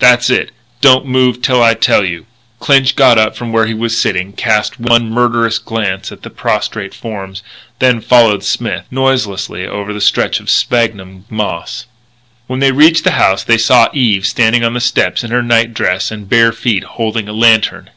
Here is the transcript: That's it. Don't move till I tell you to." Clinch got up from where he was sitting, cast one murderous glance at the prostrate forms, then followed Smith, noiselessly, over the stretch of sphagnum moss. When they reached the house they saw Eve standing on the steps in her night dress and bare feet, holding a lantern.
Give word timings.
That's 0.00 0.28
it. 0.28 0.50
Don't 0.80 1.06
move 1.06 1.40
till 1.40 1.62
I 1.62 1.74
tell 1.74 2.04
you 2.04 2.22
to." 2.22 2.26
Clinch 2.58 2.96
got 2.96 3.16
up 3.16 3.36
from 3.36 3.52
where 3.52 3.66
he 3.66 3.74
was 3.74 3.96
sitting, 3.96 4.32
cast 4.32 4.80
one 4.80 5.08
murderous 5.08 5.60
glance 5.60 6.10
at 6.10 6.22
the 6.22 6.30
prostrate 6.30 6.92
forms, 6.92 7.44
then 7.78 8.00
followed 8.00 8.42
Smith, 8.42 8.86
noiselessly, 8.90 9.68
over 9.68 9.92
the 9.92 10.00
stretch 10.00 10.40
of 10.40 10.50
sphagnum 10.50 11.26
moss. 11.30 11.86
When 12.48 12.58
they 12.58 12.72
reached 12.72 13.04
the 13.04 13.12
house 13.12 13.44
they 13.44 13.56
saw 13.56 13.88
Eve 13.92 14.26
standing 14.26 14.64
on 14.64 14.74
the 14.74 14.80
steps 14.80 15.22
in 15.22 15.30
her 15.30 15.44
night 15.44 15.74
dress 15.74 16.10
and 16.10 16.28
bare 16.28 16.50
feet, 16.50 16.82
holding 16.82 17.28
a 17.28 17.32
lantern. 17.32 17.90